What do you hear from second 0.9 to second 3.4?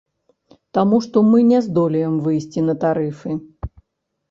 што мы не здолеем выйсці на тарыфы.